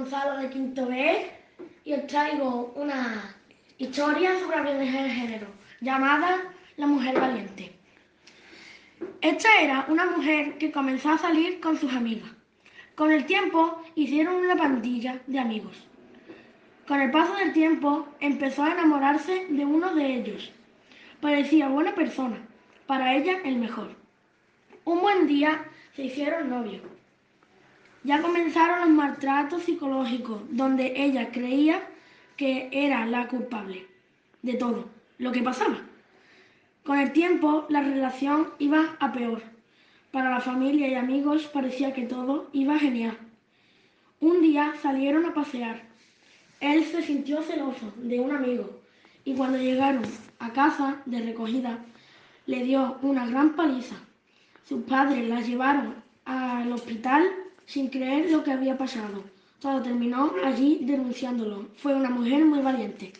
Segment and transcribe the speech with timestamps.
[0.00, 1.26] Gonzalo de Quinto B
[1.84, 3.36] y os traigo una
[3.76, 5.46] historia sobre la violencia de género
[5.82, 6.38] llamada
[6.78, 7.76] La Mujer Valiente.
[9.20, 12.30] Esta era una mujer que comenzó a salir con sus amigas.
[12.94, 15.76] Con el tiempo hicieron una pandilla de amigos.
[16.88, 20.50] Con el paso del tiempo empezó a enamorarse de uno de ellos.
[21.20, 22.38] Parecía buena persona,
[22.86, 23.94] para ella el mejor.
[24.86, 25.62] Un buen día
[25.94, 26.80] se hicieron novios.
[28.02, 31.82] Ya comenzaron los maltratos psicológicos, donde ella creía
[32.36, 33.86] que era la culpable
[34.42, 35.78] de todo lo que pasaba.
[36.84, 39.42] Con el tiempo la relación iba a peor.
[40.10, 43.18] Para la familia y amigos parecía que todo iba genial.
[44.18, 45.82] Un día salieron a pasear.
[46.60, 48.80] Él se sintió celoso de un amigo
[49.24, 50.02] y cuando llegaron
[50.38, 51.78] a casa de recogida
[52.46, 53.96] le dio una gran paliza.
[54.66, 57.30] Sus padres la llevaron al hospital
[57.72, 59.22] sin creer lo que había pasado.
[59.60, 61.68] Todo terminó allí denunciándolo.
[61.76, 63.12] Fue una mujer muy valiente.